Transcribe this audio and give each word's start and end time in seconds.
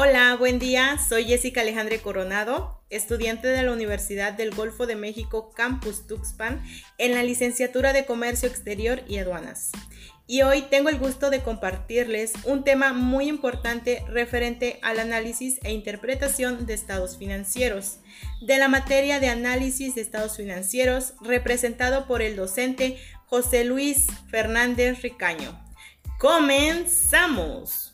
Hola, 0.00 0.36
buen 0.36 0.60
día. 0.60 0.96
Soy 0.96 1.24
Jessica 1.24 1.62
Alejandre 1.62 2.00
Coronado, 2.00 2.80
estudiante 2.88 3.48
de 3.48 3.64
la 3.64 3.72
Universidad 3.72 4.32
del 4.32 4.54
Golfo 4.54 4.86
de 4.86 4.94
México 4.94 5.50
Campus 5.50 6.06
Tuxpan 6.06 6.62
en 6.98 7.14
la 7.14 7.24
licenciatura 7.24 7.92
de 7.92 8.06
Comercio 8.06 8.48
Exterior 8.48 9.02
y 9.08 9.18
Aduanas. 9.18 9.72
Y 10.28 10.42
hoy 10.42 10.62
tengo 10.62 10.88
el 10.88 11.00
gusto 11.00 11.30
de 11.30 11.42
compartirles 11.42 12.32
un 12.44 12.62
tema 12.62 12.92
muy 12.92 13.28
importante 13.28 14.04
referente 14.06 14.78
al 14.82 15.00
análisis 15.00 15.58
e 15.64 15.72
interpretación 15.72 16.64
de 16.64 16.74
estados 16.74 17.18
financieros, 17.18 17.98
de 18.40 18.56
la 18.56 18.68
materia 18.68 19.18
de 19.18 19.30
análisis 19.30 19.96
de 19.96 20.02
estados 20.02 20.36
financieros 20.36 21.14
representado 21.22 22.06
por 22.06 22.22
el 22.22 22.36
docente 22.36 22.98
José 23.26 23.64
Luis 23.64 24.06
Fernández 24.30 25.02
Ricaño. 25.02 25.60
¡Comenzamos! 26.20 27.87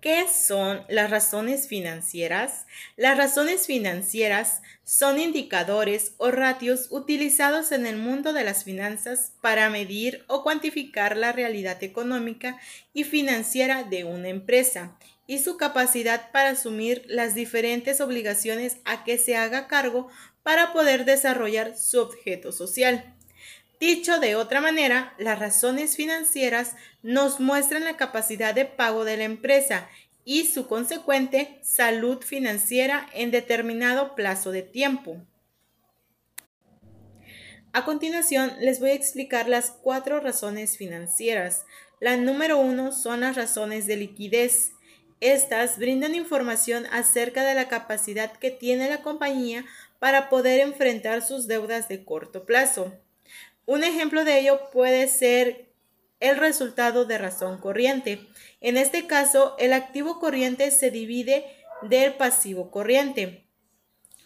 ¿Qué 0.00 0.24
son 0.28 0.82
las 0.88 1.10
razones 1.10 1.68
financieras? 1.68 2.64
Las 2.96 3.18
razones 3.18 3.66
financieras 3.66 4.62
son 4.82 5.20
indicadores 5.20 6.14
o 6.16 6.30
ratios 6.30 6.86
utilizados 6.88 7.70
en 7.70 7.84
el 7.84 7.98
mundo 7.98 8.32
de 8.32 8.42
las 8.42 8.64
finanzas 8.64 9.34
para 9.42 9.68
medir 9.68 10.24
o 10.26 10.42
cuantificar 10.42 11.18
la 11.18 11.32
realidad 11.32 11.82
económica 11.84 12.58
y 12.94 13.04
financiera 13.04 13.84
de 13.84 14.04
una 14.04 14.30
empresa 14.30 14.96
y 15.26 15.40
su 15.40 15.58
capacidad 15.58 16.30
para 16.32 16.50
asumir 16.50 17.04
las 17.06 17.34
diferentes 17.34 18.00
obligaciones 18.00 18.78
a 18.86 19.04
que 19.04 19.18
se 19.18 19.36
haga 19.36 19.68
cargo 19.68 20.08
para 20.42 20.72
poder 20.72 21.04
desarrollar 21.04 21.76
su 21.76 22.00
objeto 22.00 22.52
social. 22.52 23.19
Dicho 23.80 24.20
de 24.20 24.36
otra 24.36 24.60
manera, 24.60 25.14
las 25.16 25.38
razones 25.38 25.96
financieras 25.96 26.76
nos 27.02 27.40
muestran 27.40 27.82
la 27.82 27.96
capacidad 27.96 28.54
de 28.54 28.66
pago 28.66 29.06
de 29.06 29.16
la 29.16 29.24
empresa 29.24 29.88
y 30.22 30.44
su 30.44 30.66
consecuente 30.66 31.58
salud 31.62 32.18
financiera 32.22 33.08
en 33.14 33.30
determinado 33.30 34.14
plazo 34.14 34.52
de 34.52 34.60
tiempo. 34.60 35.16
A 37.72 37.86
continuación, 37.86 38.52
les 38.60 38.80
voy 38.80 38.90
a 38.90 38.94
explicar 38.94 39.48
las 39.48 39.70
cuatro 39.70 40.20
razones 40.20 40.76
financieras. 40.76 41.64
La 42.00 42.18
número 42.18 42.58
uno 42.58 42.92
son 42.92 43.20
las 43.20 43.34
razones 43.34 43.86
de 43.86 43.96
liquidez. 43.96 44.72
Estas 45.20 45.78
brindan 45.78 46.14
información 46.14 46.84
acerca 46.92 47.44
de 47.44 47.54
la 47.54 47.68
capacidad 47.68 48.32
que 48.32 48.50
tiene 48.50 48.90
la 48.90 49.00
compañía 49.00 49.64
para 49.98 50.28
poder 50.28 50.60
enfrentar 50.60 51.22
sus 51.22 51.46
deudas 51.46 51.88
de 51.88 52.04
corto 52.04 52.44
plazo. 52.44 52.92
Un 53.70 53.84
ejemplo 53.84 54.24
de 54.24 54.40
ello 54.40 54.68
puede 54.72 55.06
ser 55.06 55.70
el 56.18 56.38
resultado 56.38 57.04
de 57.04 57.18
razón 57.18 57.58
corriente. 57.58 58.26
En 58.60 58.76
este 58.76 59.06
caso, 59.06 59.54
el 59.60 59.72
activo 59.72 60.18
corriente 60.18 60.72
se 60.72 60.90
divide 60.90 61.44
del 61.82 62.14
pasivo 62.14 62.72
corriente. 62.72 63.44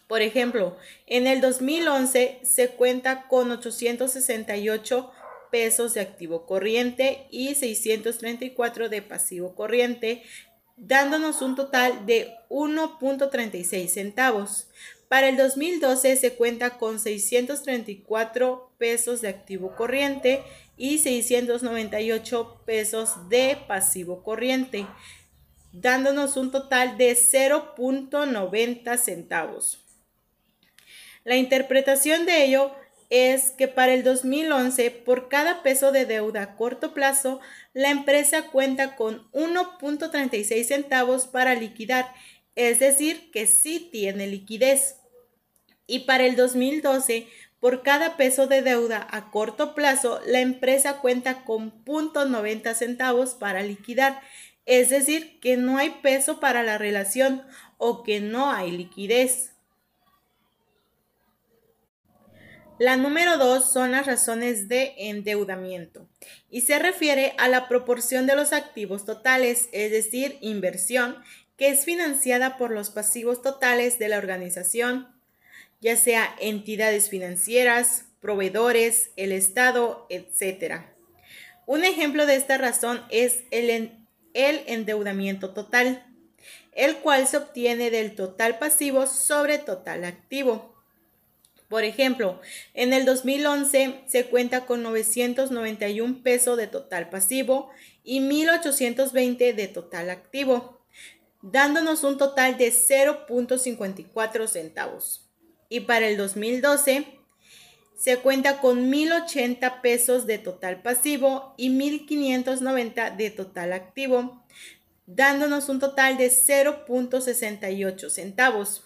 Por 0.09 0.23
ejemplo, 0.23 0.79
en 1.07 1.27
el 1.27 1.43
2011 1.43 2.41
se 2.43 2.69
cuenta 2.69 3.29
con 3.29 3.51
868 3.51 5.11
pesos 5.51 5.93
de 5.93 6.01
activo 6.01 6.47
corriente 6.47 7.27
y 7.31 7.55
634 7.55 8.89
de 8.89 9.03
pasivo 9.03 9.55
corriente, 9.55 10.23
dándonos 10.79 11.43
un 11.43 11.55
total 11.55 12.07
de 12.07 12.35
1.36 12.49 13.89
centavos. 13.89 14.69
Para 15.09 15.29
el 15.29 15.37
2012 15.37 16.17
se 16.17 16.35
cuenta 16.35 16.79
con 16.79 16.99
634 16.99 18.73
pesos 18.79 19.21
de 19.21 19.29
activo 19.29 19.75
corriente 19.77 20.43
y 20.77 20.99
698 20.99 22.63
pesos 22.65 23.29
de 23.29 23.59
pasivo 23.69 24.23
corriente, 24.23 24.87
dándonos 25.73 26.37
un 26.37 26.51
total 26.51 26.97
de 26.97 27.13
0.90 27.13 28.97
centavos. 28.99 29.85
La 31.25 31.37
interpretación 31.37 32.27
de 32.27 32.45
ello 32.45 32.73
es 33.11 33.51
que 33.51 33.69
para 33.69 33.95
el 33.95 34.03
2011, 34.03 34.91
por 34.91 35.29
cada 35.29 35.63
peso 35.63 35.93
de 35.93 36.05
deuda 36.05 36.43
a 36.43 36.57
corto 36.57 36.95
plazo, 36.95 37.41
la 37.73 37.91
empresa 37.91 38.51
cuenta 38.51 38.97
con 38.97 39.31
1.36 39.33 40.65
centavos 40.65 41.27
para 41.27 41.55
liquidar, 41.55 42.13
es 42.57 42.79
decir, 42.79 43.31
que 43.31 43.47
sí 43.47 43.89
tiene 43.91 44.27
liquidez 44.27 44.97
y 45.87 46.01
para 46.01 46.25
el 46.25 46.37
2012, 46.37 47.27
por 47.61 47.83
cada 47.83 48.17
peso 48.17 48.47
de 48.47 48.63
deuda 48.63 49.07
a 49.11 49.31
corto 49.31 49.75
plazo, 49.75 50.21
la 50.27 50.41
empresa 50.41 51.01
cuenta 51.01 51.45
con 51.45 51.85
0.90 51.85 52.75
centavos 52.75 53.35
para 53.35 53.63
liquidar, 53.63 54.21
es 54.67 54.89
decir, 54.89 55.41
que 55.41 55.57
no 55.57 55.79
hay 55.79 55.91
peso 56.03 56.41
para 56.41 56.63
la 56.63 56.79
relación 56.79 57.43
o 57.77 58.03
que 58.03 58.21
no 58.21 58.51
hay 58.51 58.71
liquidez. 58.71 59.51
La 62.79 62.97
número 62.97 63.39
dos 63.39 63.73
son 63.73 63.93
las 63.93 64.07
razones 64.07 64.69
de 64.69 64.95
endeudamiento 64.97 66.09
y 66.51 66.63
se 66.63 66.79
refiere 66.79 67.35
a 67.39 67.47
la 67.47 67.69
proporción 67.69 68.27
de 68.27 68.35
los 68.35 68.53
activos 68.53 69.05
totales, 69.05 69.69
es 69.73 69.93
decir, 69.93 70.39
inversión, 70.41 71.17
que 71.57 71.69
es 71.69 71.85
financiada 71.85 72.57
por 72.57 72.71
los 72.71 72.91
pasivos 72.91 73.43
totales 73.43 73.99
de 73.99 74.09
la 74.09 74.19
organización, 74.19 75.09
ya 75.81 75.97
sea 75.97 76.35
entidades 76.41 77.09
financieras, 77.09 78.07
proveedores, 78.21 79.11
el 79.17 79.33
Estado, 79.33 80.07
etc. 80.09 80.83
Un 81.67 81.85
ejemplo 81.85 82.27
de 82.27 82.37
esta 82.37 82.59
razón 82.59 83.03
es 83.11 83.45
el, 83.51 83.93
el 84.35 84.63
endeudamiento 84.67 85.53
total, 85.53 86.07
el 86.73 86.97
cual 86.97 87.27
se 87.27 87.37
obtiene 87.37 87.91
del 87.91 88.15
total 88.15 88.59
pasivo 88.59 89.07
sobre 89.07 89.59
total 89.59 90.05
activo. 90.05 90.75
Por 91.69 91.85
ejemplo, 91.85 92.41
en 92.75 92.93
el 92.93 93.05
2011 93.05 94.03
se 94.07 94.27
cuenta 94.27 94.67
con 94.67 94.83
991 94.83 96.23
pesos 96.23 96.57
de 96.57 96.67
total 96.67 97.09
pasivo 97.09 97.71
y 98.03 98.21
1820 98.21 99.55
de 99.55 99.69
total 99.69 100.11
activo, 100.11 100.84
dándonos 101.45 102.05
un 102.05 102.17
total 102.17 102.57
de 102.57 102.73
0.54 102.73 104.47
centavos 104.49 105.29
y 105.69 105.81
para 105.81 106.09
el 106.09 106.17
2012 106.17 107.19
se 107.99 108.17
cuenta 108.19 108.61
con 108.61 108.91
1.080 108.91 109.83
pesos 109.83 110.27
de 110.27 110.39
total 110.39 110.81
pasivo 110.81 111.55
y 111.59 111.69
1.590 111.69 113.17
de 113.17 113.31
total 113.31 113.75
activo, 113.75 114.43
dándonos 115.07 115.69
un 115.69 115.81
total 115.81 116.17
de 116.17 116.29
0.68 116.29 118.09
centavos. 118.09 118.85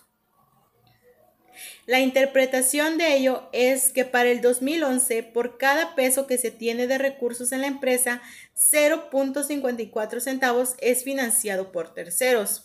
La 1.86 2.00
interpretación 2.00 2.98
de 2.98 3.16
ello 3.16 3.48
es 3.52 3.90
que 3.90 4.04
para 4.04 4.30
el 4.30 4.40
2011, 4.40 5.22
por 5.22 5.58
cada 5.58 5.94
peso 5.94 6.26
que 6.26 6.38
se 6.38 6.50
tiene 6.50 6.86
de 6.86 6.98
recursos 6.98 7.52
en 7.52 7.62
la 7.62 7.66
empresa, 7.66 8.22
0.54 8.56 10.20
centavos 10.20 10.74
es 10.80 11.04
financiado 11.04 11.72
por 11.72 11.94
terceros. 11.94 12.64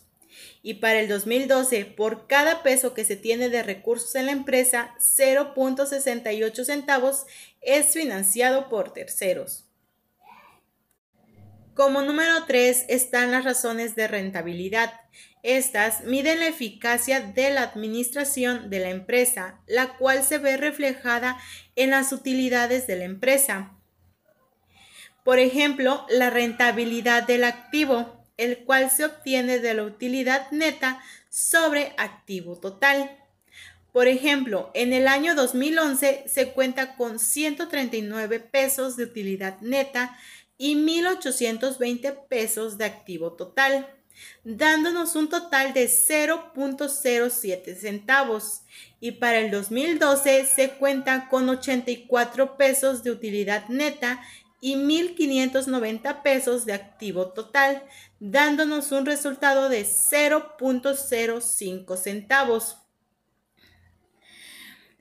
Y 0.62 0.76
para 0.76 1.00
el 1.00 1.08
2012, 1.08 1.86
por 1.86 2.28
cada 2.28 2.64
peso 2.64 2.94
que 2.94 3.06
se 3.06 3.16
tiene 3.16 3.50
de 3.50 3.64
recursos 3.64 4.16
en 4.16 4.26
la 4.28 4.32
empresa, 4.32 4.96
0.68 5.00 6.64
centavos 6.64 7.26
es 7.62 7.94
financiado 7.94 8.70
por 8.70 8.94
terceros. 8.94 9.66
Como 11.74 12.04
número 12.04 12.46
3 12.46 12.86
están 12.88 13.32
las 13.32 13.44
razones 13.46 13.96
de 13.96 14.08
rentabilidad. 14.08 14.94
Estas 15.44 16.06
miden 16.06 16.40
la 16.40 16.48
eficacia 16.48 17.20
de 17.20 17.52
la 17.52 17.62
administración 17.62 18.70
de 18.70 18.80
la 18.80 18.90
empresa, 18.90 19.60
la 19.68 19.98
cual 19.98 20.24
se 20.24 20.40
ve 20.40 20.58
reflejada 20.58 21.38
en 21.76 21.92
las 21.92 22.12
utilidades 22.12 22.88
de 22.88 22.96
la 22.96 23.04
empresa. 23.04 23.74
Por 25.24 25.40
ejemplo, 25.40 26.06
la 26.10 26.30
rentabilidad 26.30 27.24
del 27.24 27.44
activo 27.44 28.24
el 28.38 28.60
cual 28.60 28.90
se 28.90 29.06
obtiene 29.06 29.60
de 29.60 29.74
la 29.74 29.84
utilidad 29.84 30.50
neta 30.52 31.02
sobre 31.30 31.94
activo 31.98 32.58
total. 32.58 33.18
Por 33.92 34.08
ejemplo, 34.08 34.72
en 34.74 34.92
el 34.92 35.08
año 35.08 35.36
2011 35.36 36.24
se 36.28 36.50
cuenta 36.50 36.96
con 36.96 37.20
139 37.20 38.40
pesos 38.40 38.98
de 38.98 39.04
utilidad 39.04 39.60
neta 39.62 40.18
y 40.58 40.76
1.820 40.76 42.28
pesos 42.28 42.78
de 42.78 42.86
activo 42.86 43.34
total, 43.34 43.88
dándonos 44.44 45.16
un 45.16 45.30
total 45.30 45.74
de 45.74 45.86
0.07 45.86 47.76
centavos. 47.76 48.64
Y 49.00 49.14
para 49.14 49.40
el 49.40 49.50
2012 49.52 50.46
se 50.46 50.72
cuenta 50.72 51.30
con 51.30 51.48
84 51.50 52.58
pesos 52.58 53.04
de 53.04 53.12
utilidad 53.12 53.70
neta 53.70 54.22
y 54.62 54.76
1.590 54.76 56.22
pesos 56.22 56.66
de 56.66 56.74
activo 56.74 57.32
total, 57.34 57.84
dándonos 58.22 58.94
un 58.94 59.06
resultado 59.06 59.68
de 59.68 59.86
0.05 59.86 61.98
centavos. 61.98 62.78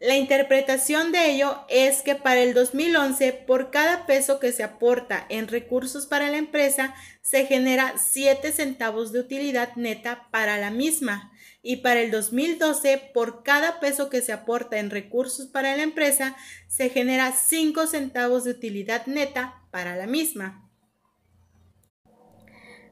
La 0.02 0.16
interpretación 0.16 1.12
de 1.12 1.30
ello 1.30 1.64
es 1.68 2.02
que 2.02 2.16
para 2.16 2.40
el 2.40 2.54
2011, 2.54 3.44
por 3.46 3.70
cada 3.70 4.04
peso 4.04 4.40
que 4.40 4.50
se 4.50 4.64
aporta 4.64 5.24
en 5.28 5.46
recursos 5.46 6.06
para 6.06 6.28
la 6.28 6.38
empresa, 6.38 6.92
se 7.20 7.46
genera 7.46 7.94
7 7.96 8.50
centavos 8.50 9.12
de 9.12 9.20
utilidad 9.20 9.76
neta 9.76 10.26
para 10.32 10.58
la 10.58 10.72
misma. 10.72 11.30
Y 11.62 11.76
para 11.76 12.00
el 12.00 12.10
2012, 12.10 13.12
por 13.14 13.44
cada 13.44 13.78
peso 13.78 14.10
que 14.10 14.22
se 14.22 14.32
aporta 14.32 14.80
en 14.80 14.90
recursos 14.90 15.46
para 15.46 15.76
la 15.76 15.84
empresa, 15.84 16.34
se 16.66 16.90
genera 16.90 17.30
5 17.30 17.86
centavos 17.86 18.42
de 18.42 18.50
utilidad 18.50 19.06
neta 19.06 19.62
para 19.70 19.94
la 19.94 20.08
misma. 20.08 20.68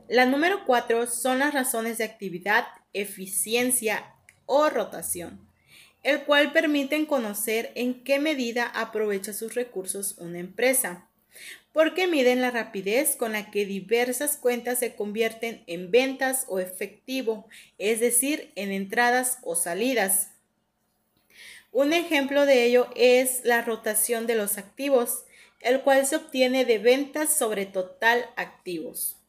La 0.07 0.27
número 0.27 0.65
4 0.65 1.09
son 1.09 1.41
las 1.41 1.55
razones 1.55 1.99
de 1.99 2.05
actividad, 2.05 2.67
eficiencia 2.93 4.15
o 4.47 4.71
rotación 4.71 5.50
el 6.03 6.25
cual 6.25 6.53
permiten 6.53 7.07
conocer 7.07 7.73
en 7.75 8.03
qué 8.05 8.19
medida 8.19 8.67
aprovecha 8.67 9.33
sus 9.33 9.55
recursos 9.55 10.17
una 10.19 10.39
empresa, 10.39 11.09
porque 11.73 12.07
miden 12.07 12.41
la 12.41 12.51
rapidez 12.51 13.17
con 13.17 13.33
la 13.33 13.51
que 13.51 13.67
diversas 13.67 14.37
cuentas 14.37 14.79
se 14.79 14.97
convierten 14.97 15.63
en 15.67 15.91
ventas 15.91 16.47
o 16.49 16.59
efectivo, 16.59 17.47
es 17.79 18.01
decir, 18.01 18.51
en 18.57 18.73
entradas 18.73 19.39
o 19.43 19.55
salidas. 19.55 20.31
Un 21.73 21.93
ejemplo 21.93 22.47
de 22.47 22.65
ello 22.65 22.89
es 22.97 23.45
la 23.45 23.63
rotación 23.63 24.27
de 24.27 24.35
los 24.35 24.59
activos, 24.59 25.25
el 25.61 25.83
cual 25.83 26.07
se 26.07 26.17
obtiene 26.17 26.65
de 26.65 26.79
ventas 26.79 27.33
sobre 27.33 27.67
total 27.67 28.27
activos. 28.37 29.20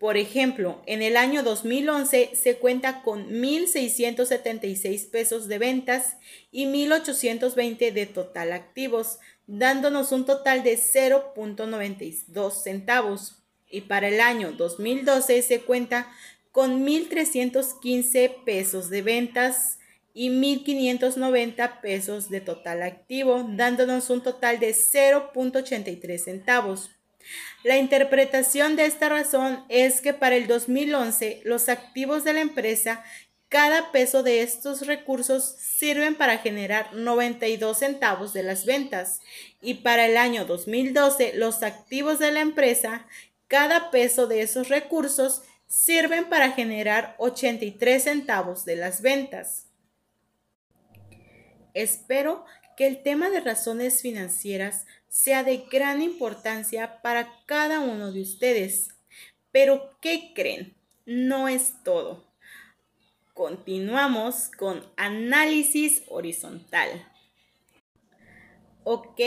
Por 0.00 0.16
ejemplo, 0.16 0.82
en 0.86 1.02
el 1.02 1.18
año 1.18 1.42
2011 1.42 2.30
se 2.32 2.56
cuenta 2.56 3.02
con 3.02 3.28
1.676 3.28 5.10
pesos 5.10 5.46
de 5.46 5.58
ventas 5.58 6.16
y 6.50 6.64
1.820 6.64 7.92
de 7.92 8.06
total 8.06 8.54
activos, 8.54 9.18
dándonos 9.46 10.10
un 10.12 10.24
total 10.24 10.62
de 10.62 10.78
0.92 10.78 12.62
centavos. 12.62 13.42
Y 13.68 13.82
para 13.82 14.08
el 14.08 14.22
año 14.22 14.52
2012 14.52 15.42
se 15.42 15.60
cuenta 15.60 16.10
con 16.50 16.86
1.315 16.86 18.42
pesos 18.46 18.88
de 18.88 19.02
ventas 19.02 19.80
y 20.14 20.30
1.590 20.30 21.82
pesos 21.82 22.30
de 22.30 22.40
total 22.40 22.84
activo, 22.84 23.46
dándonos 23.50 24.08
un 24.08 24.22
total 24.22 24.60
de 24.60 24.70
0.83 24.70 26.16
centavos. 26.16 26.90
La 27.62 27.76
interpretación 27.76 28.76
de 28.76 28.86
esta 28.86 29.08
razón 29.08 29.64
es 29.68 30.00
que 30.00 30.14
para 30.14 30.36
el 30.36 30.46
2011 30.46 31.42
los 31.44 31.68
activos 31.68 32.24
de 32.24 32.32
la 32.32 32.40
empresa, 32.40 33.04
cada 33.50 33.90
peso 33.90 34.22
de 34.22 34.42
estos 34.42 34.86
recursos 34.86 35.56
sirven 35.58 36.14
para 36.14 36.38
generar 36.38 36.94
92 36.94 37.78
centavos 37.78 38.32
de 38.32 38.44
las 38.44 38.64
ventas 38.64 39.20
y 39.60 39.74
para 39.74 40.06
el 40.06 40.16
año 40.16 40.44
2012 40.44 41.32
los 41.34 41.62
activos 41.62 42.18
de 42.18 42.30
la 42.30 42.40
empresa, 42.40 43.06
cada 43.48 43.90
peso 43.90 44.28
de 44.28 44.42
esos 44.42 44.68
recursos 44.68 45.42
sirven 45.66 46.28
para 46.28 46.52
generar 46.52 47.16
83 47.18 48.02
centavos 48.02 48.64
de 48.64 48.76
las 48.76 49.02
ventas. 49.02 49.66
Espero 51.74 52.44
que 52.80 52.86
el 52.86 53.02
tema 53.02 53.28
de 53.28 53.40
razones 53.40 54.00
financieras 54.00 54.86
sea 55.06 55.44
de 55.44 55.66
gran 55.70 56.00
importancia 56.00 57.02
para 57.02 57.30
cada 57.44 57.80
uno 57.80 58.10
de 58.10 58.22
ustedes. 58.22 58.88
Pero, 59.52 59.98
¿qué 60.00 60.32
creen? 60.34 60.74
No 61.04 61.46
es 61.46 61.74
todo. 61.84 62.32
Continuamos 63.34 64.50
con 64.56 64.82
análisis 64.96 66.04
horizontal. 66.08 66.88
Ok, 68.84 69.20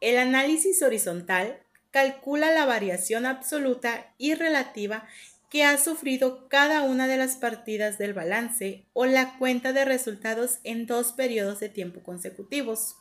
el 0.00 0.16
análisis 0.16 0.80
horizontal 0.80 1.62
calcula 1.90 2.50
la 2.50 2.64
variación 2.64 3.26
absoluta 3.26 4.14
y 4.16 4.32
relativa 4.32 5.06
que 5.50 5.64
ha 5.64 5.78
sufrido 5.78 6.48
cada 6.48 6.82
una 6.82 7.06
de 7.06 7.16
las 7.16 7.36
partidas 7.36 7.98
del 7.98 8.14
balance 8.14 8.86
o 8.92 9.06
la 9.06 9.38
cuenta 9.38 9.72
de 9.72 9.84
resultados 9.84 10.58
en 10.64 10.86
dos 10.86 11.12
periodos 11.12 11.60
de 11.60 11.68
tiempo 11.68 12.02
consecutivos 12.02 12.96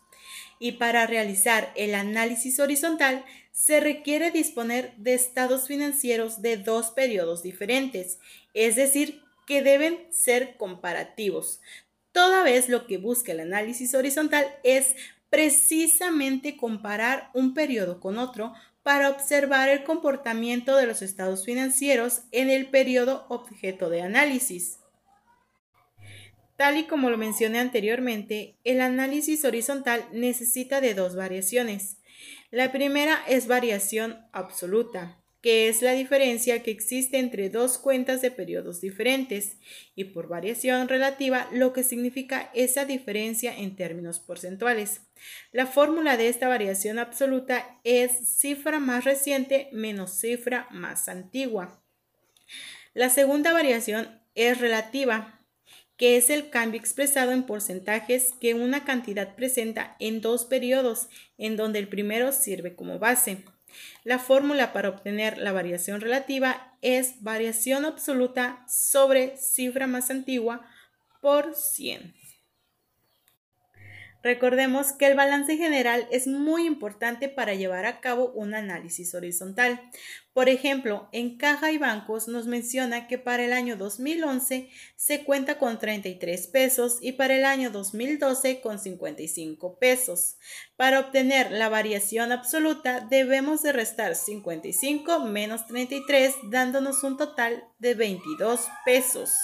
y 0.59 0.74
para 0.74 1.06
realizar 1.07 1.71
el 1.75 1.95
análisis 1.95 2.59
horizontal 2.59 3.25
se 3.51 3.80
requiere 3.80 4.31
disponer 4.31 4.94
de 4.97 5.13
estados 5.13 5.68
financieros 5.68 6.42
de 6.42 6.57
dos 6.57 6.92
periodos 6.92 7.42
diferentes, 7.42 8.19
es 8.53 8.75
decir, 8.75 9.21
que 9.48 9.62
deben 9.62 10.07
ser 10.12 10.57
comparativos. 10.57 11.62
Toda 12.12 12.44
vez 12.44 12.69
lo 12.69 12.88
que 12.88 12.98
busca 12.98 13.31
el 13.31 13.41
análisis 13.41 13.94
horizontal 13.94 14.45
es 14.63 14.95
precisamente 15.30 16.57
comparar 16.57 17.30
un 17.33 17.53
periodo 17.53 18.00
con 18.00 18.18
otro 18.18 18.53
para 18.86 19.10
observar 19.10 19.68
el 19.68 19.84
comportamiento 19.84 20.76
de 20.76 20.86
los 20.86 21.02
estados 21.02 21.44
financieros 21.44 22.22
en 22.32 22.52
el 22.52 22.70
periodo 22.70 23.26
objeto 23.30 23.90
de 23.90 24.04
análisis. 24.04 24.78
Tal 26.56 26.78
y 26.78 26.84
como 26.84 27.10
lo 27.10 27.18
mencioné 27.18 27.58
anteriormente, 27.58 28.60
el 28.64 28.82
análisis 28.82 29.44
horizontal 29.44 30.06
necesita 30.14 30.82
de 30.82 30.94
dos 30.94 31.16
variaciones. 31.16 31.98
La 32.52 32.72
primera 32.72 33.24
es 33.28 33.48
variación 33.48 34.24
absoluta, 34.32 35.18
que 35.45 35.69
es 35.69 35.83
la 35.83 35.92
diferencia 35.92 36.63
que 36.63 36.71
existe 36.71 37.19
entre 37.19 37.51
dos 37.51 37.77
cuentas 37.77 38.19
de 38.24 38.31
periodos 38.31 38.81
diferentes, 38.81 39.57
y 39.94 40.06
por 40.06 40.27
variación 40.27 40.88
relativa, 40.88 41.47
lo 41.51 41.71
que 41.71 41.83
significa 41.83 42.50
esa 42.56 42.86
diferencia 42.86 43.56
en 43.56 43.75
términos 43.75 44.18
porcentuales. 44.18 45.01
La 45.51 45.68
fórmula 45.68 46.18
de 46.18 46.30
esta 46.30 46.47
variación 46.47 46.97
absoluta 46.97 47.80
es 47.83 48.27
cifra 48.27 48.80
más 48.80 49.03
reciente 49.03 49.69
menos 49.71 50.19
cifra 50.19 50.68
más 50.71 51.07
antigua. 51.09 51.80
La 52.95 53.12
segunda 53.12 53.53
variación 53.53 54.19
es 54.33 54.59
relativa, 54.59 55.45
que 55.95 56.18
es 56.18 56.31
el 56.31 56.50
cambio 56.50 56.80
expresado 56.80 57.33
en 57.33 57.44
porcentajes 57.44 58.33
que 58.41 58.56
una 58.56 58.83
cantidad 58.83 59.36
presenta 59.36 59.95
en 60.00 60.21
dos 60.21 60.45
periodos, 60.45 61.07
en 61.38 61.56
donde 61.56 61.77
el 61.77 61.88
primero 61.88 62.31
sirve 62.31 62.75
como 62.75 62.98
base. 62.98 63.44
La 64.03 64.19
fórmula 64.19 64.73
para 64.73 64.89
obtener 64.89 65.38
la 65.38 65.51
variación 65.51 66.01
relativa 66.01 66.77
es 66.81 67.21
variación 67.23 67.85
absoluta 67.85 68.65
sobre 68.67 69.38
cifra 69.38 69.88
más 69.88 70.09
antigua 70.09 70.62
por 71.21 71.56
100. 71.56 72.25
Recordemos 74.25 74.91
que 74.91 75.05
el 75.05 75.15
balance 75.15 75.55
general 75.55 76.08
es 76.10 76.25
muy 76.25 76.65
importante 76.65 77.29
para 77.29 77.53
llevar 77.53 77.86
a 77.86 78.01
cabo 78.01 78.32
un 78.32 78.55
análisis 78.55 79.13
horizontal. 79.13 79.79
Por 80.34 80.50
ejemplo, 80.50 81.08
en 81.12 81.38
Caja 81.38 81.72
y 81.72 81.77
Bancos 81.77 82.27
nos 82.27 82.48
menciona 82.48 83.05
que 83.05 83.20
para 83.20 83.46
el 83.46 83.53
año 83.53 83.77
2011 83.77 84.67
se 84.96 85.24
cuenta 85.24 85.60
con 85.60 85.77
33 85.77 86.48
pesos 86.48 86.98
y 87.01 87.12
para 87.12 87.36
el 87.36 87.46
año 87.46 87.70
2012 87.70 88.62
con 88.62 88.79
55 88.79 89.77
pesos. 89.77 90.38
Para 90.75 91.01
obtener 91.01 91.51
la 91.51 91.70
variación 91.70 92.32
absoluta 92.32 93.01
debemos 93.08 93.62
de 93.62 93.74
restar 93.74 94.15
55 94.15 95.20
menos 95.20 95.67
33 95.67 96.34
dándonos 96.50 97.03
un 97.03 97.17
total 97.17 97.63
de 97.77 97.94
22 97.94 98.70
pesos. 98.86 99.36